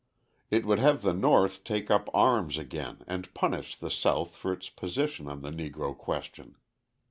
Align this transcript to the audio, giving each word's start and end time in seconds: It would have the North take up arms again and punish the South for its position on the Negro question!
It 0.49 0.65
would 0.65 0.79
have 0.79 1.03
the 1.03 1.13
North 1.13 1.63
take 1.63 1.91
up 1.91 2.09
arms 2.11 2.57
again 2.57 3.03
and 3.05 3.31
punish 3.35 3.75
the 3.75 3.91
South 3.91 4.35
for 4.35 4.51
its 4.51 4.67
position 4.67 5.27
on 5.29 5.43
the 5.43 5.51
Negro 5.51 5.95
question! 5.95 6.55